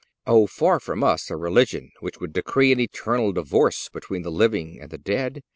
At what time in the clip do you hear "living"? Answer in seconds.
4.31-4.79